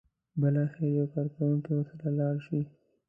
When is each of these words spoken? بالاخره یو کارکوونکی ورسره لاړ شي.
بالاخره 0.41 0.87
یو 0.97 1.05
کارکوونکی 1.13 1.71
ورسره 1.77 2.07
لاړ 2.19 2.35
شي. 2.45 2.59